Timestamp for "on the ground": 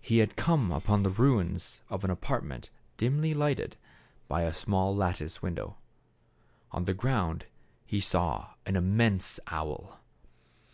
6.72-7.44